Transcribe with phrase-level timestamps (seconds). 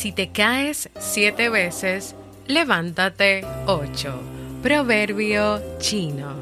[0.00, 2.14] Si te caes siete veces,
[2.46, 4.18] levántate ocho.
[4.62, 6.36] Proverbio chino.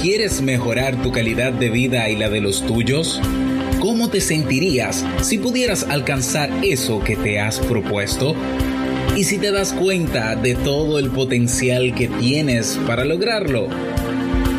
[0.00, 3.20] ¿Quieres mejorar tu calidad de vida y la de los tuyos?
[3.80, 8.36] ¿Cómo te sentirías si pudieras alcanzar eso que te has propuesto?
[9.16, 13.66] ¿Y si te das cuenta de todo el potencial que tienes para lograrlo?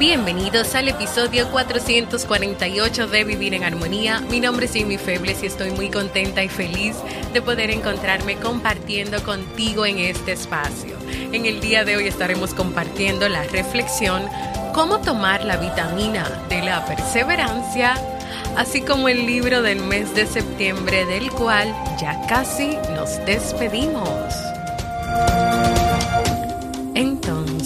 [0.00, 4.20] Bienvenidos al episodio 448 de Vivir en Armonía.
[4.30, 6.96] Mi nombre es Jimmy Febles y estoy muy contenta y feliz
[7.34, 10.96] de poder encontrarme compartiendo contigo en este espacio.
[11.32, 14.22] En el día de hoy estaremos compartiendo la reflexión
[14.72, 17.94] Cómo tomar la vitamina de la perseverancia,
[18.56, 24.32] así como el libro del mes de septiembre del cual ya casi nos despedimos.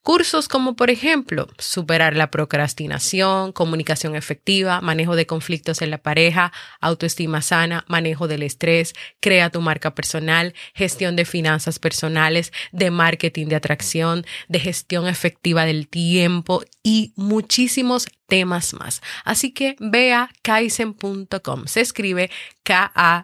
[0.03, 6.51] Cursos como por ejemplo superar la procrastinación, comunicación efectiva, manejo de conflictos en la pareja,
[6.81, 13.47] autoestima sana, manejo del estrés, crea tu marca personal, gestión de finanzas personales, de marketing
[13.47, 19.01] de atracción, de gestión efectiva del tiempo y muchísimos temas más.
[19.23, 21.65] Así que ve a kaizen.com.
[21.67, 22.29] Se escribe
[22.63, 23.23] K-A-I-I-S-E-N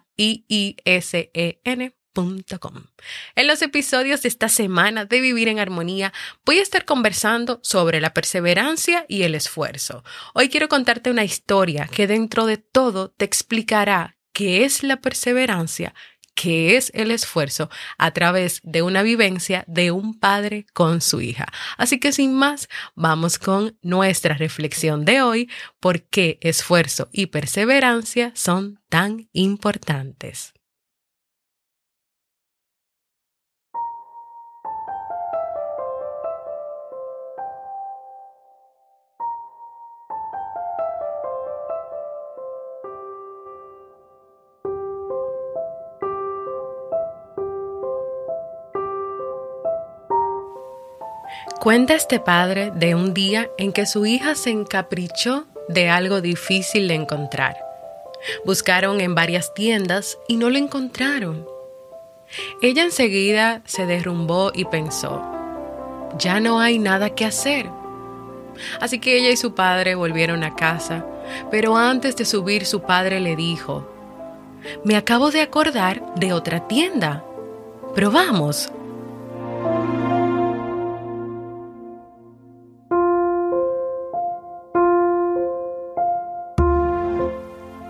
[3.36, 6.12] en los episodios de esta semana de Vivir en Armonía
[6.46, 10.04] voy a estar conversando sobre la perseverancia y el esfuerzo.
[10.34, 15.94] Hoy quiero contarte una historia que dentro de todo te explicará qué es la perseverancia,
[16.36, 21.48] qué es el esfuerzo a través de una vivencia de un padre con su hija.
[21.78, 25.50] Así que sin más, vamos con nuestra reflexión de hoy,
[25.80, 30.54] por qué esfuerzo y perseverancia son tan importantes.
[51.70, 56.88] Cuenta este padre de un día en que su hija se encaprichó de algo difícil
[56.88, 57.58] de encontrar.
[58.44, 61.46] Buscaron en varias tiendas y no lo encontraron.
[62.64, 65.22] Ella enseguida se derrumbó y pensó,
[66.18, 67.70] ya no hay nada que hacer.
[68.82, 71.06] Así que ella y su padre volvieron a casa,
[71.52, 73.88] pero antes de subir su padre le dijo,
[74.84, 77.24] me acabo de acordar de otra tienda.
[77.94, 78.72] Probamos.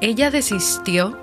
[0.02, 1.18] Ella desistió,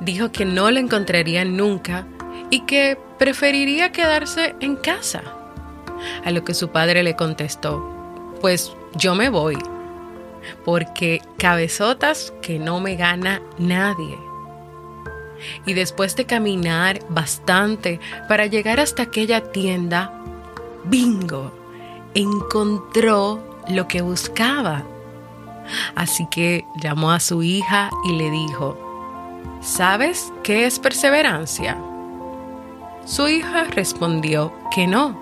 [0.00, 2.06] dijo que no la encontraría nunca
[2.50, 5.22] y que preferiría quedarse en casa.
[6.24, 9.58] A lo que su padre le contestó, pues yo me voy,
[10.64, 14.18] porque cabezotas que no me gana nadie.
[15.66, 20.12] Y después de caminar bastante para llegar hasta aquella tienda,
[20.84, 21.52] bingo,
[22.14, 24.84] encontró lo que buscaba.
[25.94, 28.76] Así que llamó a su hija y le dijo,
[29.60, 31.78] ¿sabes qué es perseverancia?
[33.04, 35.18] Su hija respondió que no.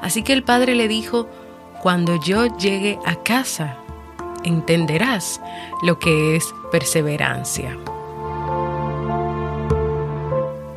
[0.00, 1.28] Así que el padre le dijo,
[1.82, 3.78] cuando yo llegue a casa,
[4.44, 5.40] entenderás
[5.82, 7.76] lo que es perseverancia.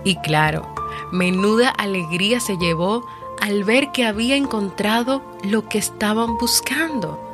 [0.03, 0.67] Y claro,
[1.11, 3.05] menuda alegría se llevó
[3.41, 7.24] al ver que había encontrado lo que estaban buscando.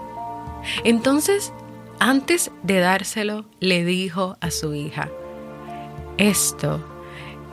[0.83, 1.53] Entonces,
[1.99, 5.09] antes de dárselo, le dijo a su hija,
[6.17, 6.83] esto,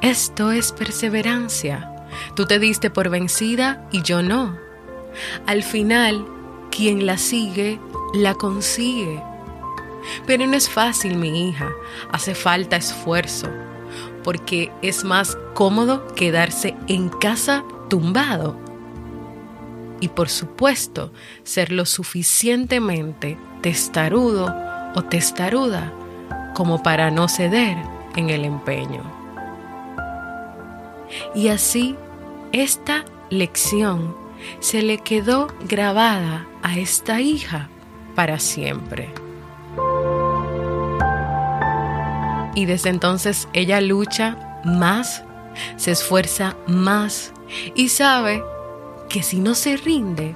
[0.01, 1.95] esto es perseverancia.
[2.35, 4.57] Tú te diste por vencida y yo no.
[5.47, 6.27] Al final,
[6.71, 7.81] quien la sigue,
[8.15, 9.23] la consigue.
[10.27, 11.71] Pero no es fácil, mi hija.
[12.11, 13.49] Hace falta esfuerzo,
[14.25, 18.68] porque es más cómodo quedarse en casa tumbado.
[20.01, 21.13] Y por supuesto,
[21.43, 24.55] ser lo suficientemente testarudo
[24.95, 25.93] o testaruda
[26.55, 27.77] como para no ceder
[28.17, 29.03] en el empeño.
[31.35, 31.97] Y así,
[32.53, 34.17] esta lección
[34.61, 37.69] se le quedó grabada a esta hija
[38.15, 39.09] para siempre.
[42.55, 45.23] Y desde entonces ella lucha más,
[45.77, 47.33] se esfuerza más
[47.75, 48.43] y sabe
[49.09, 50.35] que si no se rinde,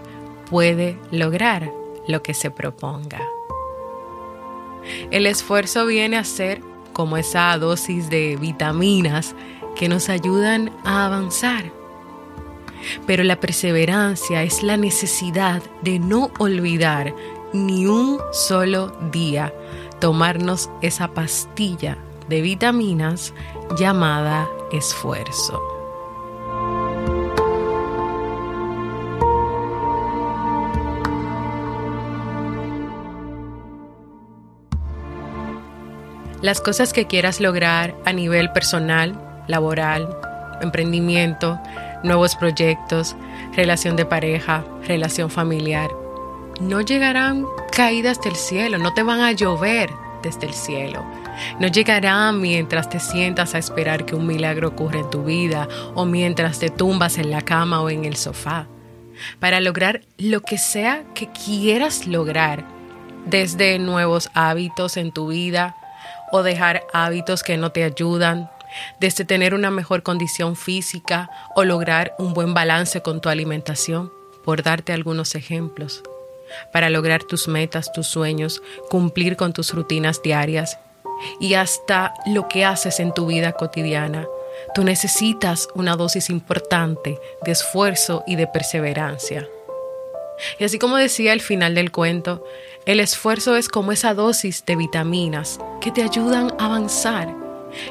[0.50, 1.72] puede lograr
[2.06, 3.20] lo que se proponga.
[5.10, 6.60] El esfuerzo viene a ser
[6.92, 9.34] como esa dosis de vitaminas
[9.76, 11.72] que nos ayudan a avanzar.
[13.06, 17.14] Pero la perseverancia es la necesidad de no olvidar
[17.52, 19.54] ni un solo día
[20.00, 21.96] tomarnos esa pastilla
[22.28, 23.32] de vitaminas
[23.76, 25.81] llamada esfuerzo.
[36.42, 39.14] Las cosas que quieras lograr a nivel personal,
[39.46, 40.08] laboral,
[40.60, 41.60] emprendimiento,
[42.02, 43.14] nuevos proyectos,
[43.54, 45.88] relación de pareja, relación familiar,
[46.60, 49.90] no llegarán caídas del cielo, no te van a llover
[50.20, 51.04] desde el cielo.
[51.60, 56.04] No llegarán mientras te sientas a esperar que un milagro ocurra en tu vida o
[56.04, 58.66] mientras te tumbas en la cama o en el sofá.
[59.38, 62.64] Para lograr lo que sea que quieras lograr,
[63.26, 65.76] desde nuevos hábitos en tu vida,
[66.32, 68.50] o dejar hábitos que no te ayudan,
[68.98, 74.10] desde tener una mejor condición física o lograr un buen balance con tu alimentación,
[74.44, 76.02] por darte algunos ejemplos.
[76.72, 80.78] Para lograr tus metas, tus sueños, cumplir con tus rutinas diarias
[81.38, 84.26] y hasta lo que haces en tu vida cotidiana,
[84.74, 89.46] tú necesitas una dosis importante de esfuerzo y de perseverancia.
[90.58, 92.44] Y así como decía al final del cuento,
[92.86, 97.34] el esfuerzo es como esa dosis de vitaminas que te ayudan a avanzar.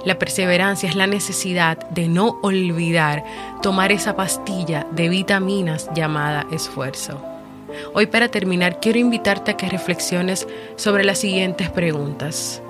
[0.06, 3.24] La perseverancia es la necesidad de no olvidar
[3.62, 7.24] tomar esa pastilla de vitaminas llamada esfuerzo.
[7.94, 12.62] Hoy para terminar quiero invitarte a que reflexiones sobre las siguientes preguntas.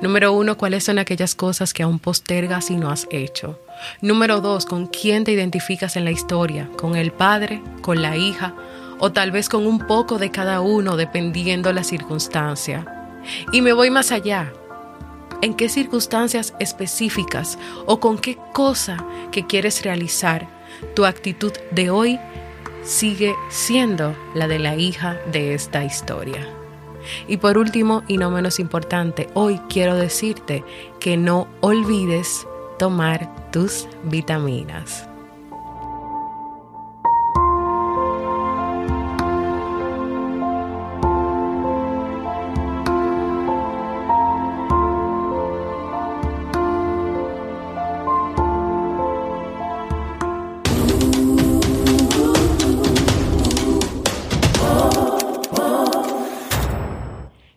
[0.00, 3.58] Número uno, ¿cuáles son aquellas cosas que aún postergas y no has hecho?
[4.00, 6.68] Número dos, ¿con quién te identificas en la historia?
[6.76, 7.60] ¿Con el padre?
[7.80, 8.54] ¿Con la hija?
[8.98, 12.86] O tal vez con un poco de cada uno dependiendo la circunstancia.
[13.52, 14.52] Y me voy más allá.
[15.40, 20.48] ¿En qué circunstancias específicas o con qué cosa que quieres realizar
[20.94, 22.18] tu actitud de hoy
[22.84, 26.48] sigue siendo la de la hija de esta historia?
[27.26, 30.64] Y por último, y no menos importante, hoy quiero decirte
[31.00, 32.46] que no olvides
[32.78, 35.08] tomar tus vitaminas.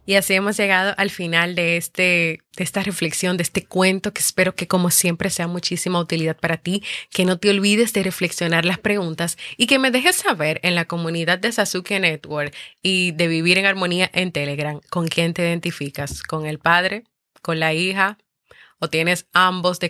[0.06, 4.22] Y así hemos llegado al final de, este, de esta reflexión, de este cuento, que
[4.22, 8.66] espero que como siempre sea muchísima utilidad para ti, que no te olvides de reflexionar
[8.66, 13.28] las preguntas y que me dejes saber en la comunidad de Sasuke Network y de
[13.28, 17.04] Vivir en Armonía en Telegram con quién te identificas, con el padre,
[17.42, 18.18] con la hija,
[18.80, 19.90] o tienes ambos, de,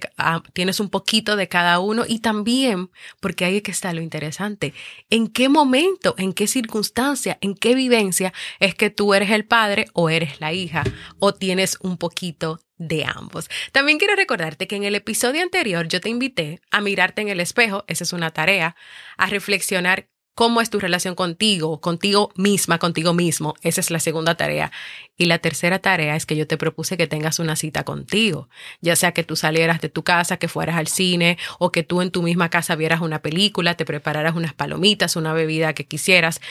[0.54, 4.74] tienes un poquito de cada uno y también, porque ahí es que está lo interesante,
[5.10, 9.86] en qué momento, en qué circunstancia, en qué vivencia es que tú eres el padre
[9.94, 10.84] o eres la hija
[11.20, 13.50] o tienes un poquito de ambos.
[13.72, 17.40] También quiero recordarte que en el episodio anterior yo te invité a mirarte en el
[17.40, 18.76] espejo, esa es una tarea,
[19.18, 23.56] a reflexionar cómo es tu relación contigo, contigo misma, contigo mismo.
[23.62, 24.72] Esa es la segunda tarea.
[25.18, 28.50] Y la tercera tarea es que yo te propuse que tengas una cita contigo,
[28.82, 32.02] ya sea que tú salieras de tu casa, que fueras al cine o que tú
[32.02, 36.42] en tu misma casa vieras una película, te prepararas unas palomitas, una bebida que quisieras.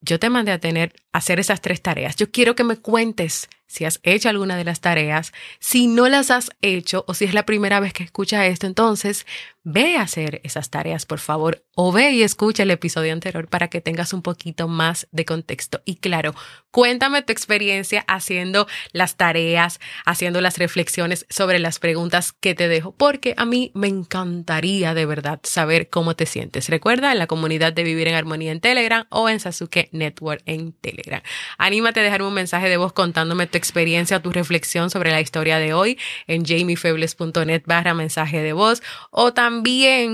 [0.00, 2.16] Yo te mandé a tener hacer esas tres tareas.
[2.16, 5.32] Yo quiero que me cuentes si has hecho alguna de las tareas.
[5.60, 9.26] Si no las has hecho o si es la primera vez que escuchas esto, entonces
[9.62, 13.68] ve a hacer esas tareas, por favor, o ve y escucha el episodio anterior para
[13.68, 15.82] que tengas un poquito más de contexto.
[15.84, 16.34] Y claro,
[16.70, 22.92] cuéntame tu experiencia haciendo las tareas, haciendo las reflexiones sobre las preguntas que te dejo,
[22.92, 26.68] porque a mí me encantaría de verdad saber cómo te sientes.
[26.68, 30.72] Recuerda en la comunidad de Vivir en Armonía en Telegram o en Sasuke Network en
[30.72, 31.22] Telegram.
[31.58, 35.58] Anímate a dejarme un mensaje de voz contándome tu experiencia, tu reflexión sobre la historia
[35.58, 39.49] de hoy en jamiefebles.net barra mensaje de voz o también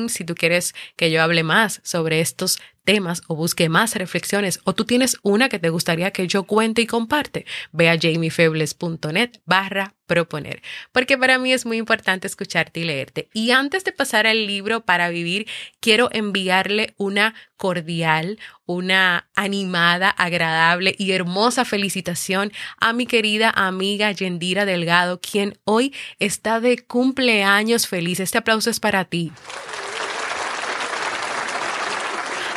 [0.09, 4.75] si tú quieres que yo hable más sobre estos temas o busque más reflexiones o
[4.75, 9.95] tú tienes una que te gustaría que yo cuente y comparte, ve a jamiefebles.net barra
[10.07, 10.63] proponer,
[10.93, 13.29] porque para mí es muy importante escucharte y leerte.
[13.35, 15.49] Y antes de pasar al libro para vivir,
[15.81, 24.65] quiero enviarle una cordial, una animada, agradable y hermosa felicitación a mi querida amiga Yendira
[24.65, 28.21] Delgado, quien hoy está de cumpleaños feliz.
[28.21, 29.33] Este aplauso es para ti.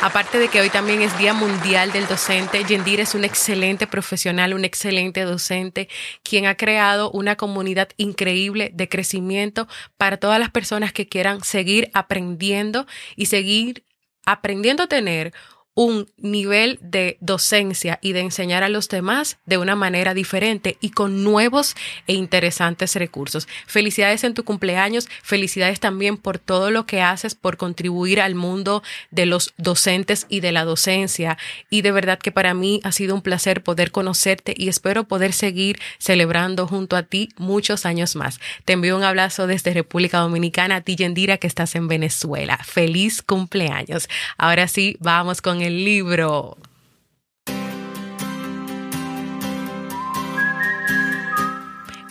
[0.02, 4.54] Aparte de que hoy también es Día Mundial del Docente, Yendira es un excelente profesional,
[4.54, 5.90] un excelente docente,
[6.22, 11.90] quien ha creado una comunidad increíble de crecimiento para todas las personas que quieran seguir
[11.92, 13.84] aprendiendo y seguir
[14.24, 15.34] aprendiendo a tener
[15.80, 20.90] un nivel de docencia y de enseñar a los demás de una manera diferente y
[20.90, 21.74] con nuevos
[22.06, 23.48] e interesantes recursos.
[23.66, 28.82] Felicidades en tu cumpleaños, felicidades también por todo lo que haces por contribuir al mundo
[29.10, 31.38] de los docentes y de la docencia.
[31.70, 35.32] Y de verdad que para mí ha sido un placer poder conocerte y espero poder
[35.32, 38.38] seguir celebrando junto a ti muchos años más.
[38.66, 42.58] Te envío un abrazo desde República Dominicana a ti, Yendira, que estás en Venezuela.
[42.58, 44.10] Feliz cumpleaños.
[44.36, 46.56] Ahora sí, vamos con el libro.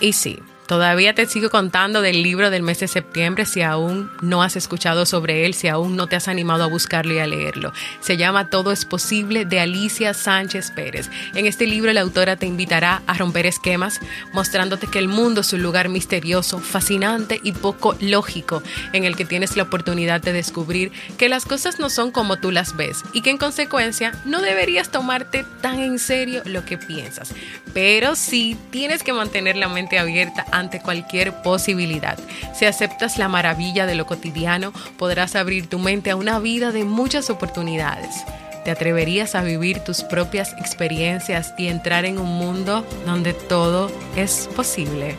[0.02, 0.40] Y sí,
[0.70, 5.08] Todavía te sigo contando del libro del mes de septiembre si aún no has escuchado
[5.08, 7.74] sobre él, si aún no te has animado a buscarlo y a leerlo.
[8.02, 11.10] Se llama Todo es posible de Alicia Sánchez Pérez.
[11.34, 14.00] En este libro la autora te invitará a romper esquemas,
[14.32, 18.62] mostrándote que el mundo es un lugar misterioso, fascinante y poco lógico,
[18.94, 22.52] en el que tienes la oportunidad de descubrir que las cosas no son como tú
[22.52, 27.34] las ves y que en consecuencia no deberías tomarte tan en serio lo que piensas.
[27.74, 32.18] Pero sí tienes que mantener la mente abierta ante cualquier posibilidad.
[32.54, 36.86] Si aceptas la maravilla de lo cotidiano, podrás abrir tu mente a una vida de
[36.86, 38.24] muchas oportunidades.
[38.64, 44.50] ¿Te atreverías a vivir tus propias experiencias y entrar en un mundo donde todo es
[44.56, 45.16] posible?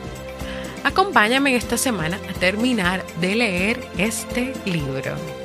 [0.85, 5.40] Acompáñame esta semana a terminar de leer este libro.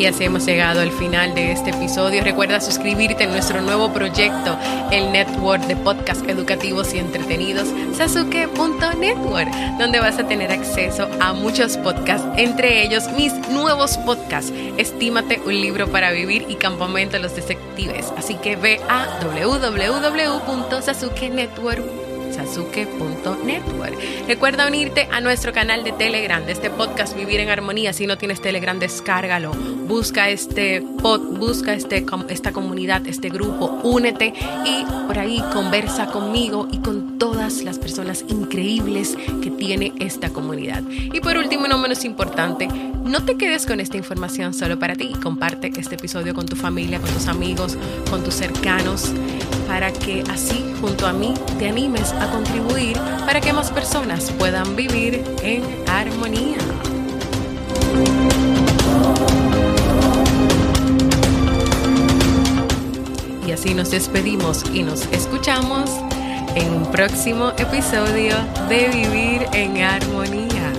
[0.00, 2.24] Y así hemos llegado al final de este episodio.
[2.24, 4.56] Recuerda suscribirte en nuestro nuevo proyecto,
[4.90, 11.76] el Network de Podcast Educativos y Entretenidos, sasuke.network, donde vas a tener acceso a muchos
[11.76, 17.36] podcasts, entre ellos mis nuevos podcasts, Estímate un libro para vivir y Campamento de los
[17.36, 18.10] Detectives.
[18.16, 22.09] Así que ve a www.sasukenetwork.com
[22.46, 23.94] sasuke.network.
[24.26, 27.92] Recuerda unirte a nuestro canal de Telegram de este podcast Vivir en Armonía.
[27.92, 29.52] Si no tienes Telegram, descárgalo.
[29.52, 34.32] Busca este pod, busca este, esta comunidad, este grupo, únete
[34.64, 40.82] y por ahí conversa conmigo y con todas las personas increíbles que tiene esta comunidad.
[40.88, 45.12] Y por último, no menos importante, no te quedes con esta información solo para ti.
[45.22, 47.76] Comparte este episodio con tu familia, con tus amigos,
[48.08, 49.12] con tus cercanos,
[49.66, 55.24] para que así junto a mí te animes contribuir para que más personas puedan vivir
[55.42, 56.58] en armonía.
[63.46, 65.90] Y así nos despedimos y nos escuchamos
[66.54, 68.34] en un próximo episodio
[68.68, 70.72] de Vivir en Armonía.